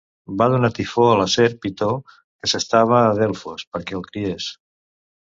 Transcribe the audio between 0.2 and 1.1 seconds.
Va donar Tifó